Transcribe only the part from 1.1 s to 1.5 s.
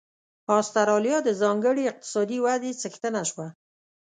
د